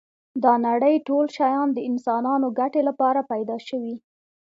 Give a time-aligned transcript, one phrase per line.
[0.43, 3.95] دا نړی ټول شیان د انسانانو ګټی لپاره پيدا شوی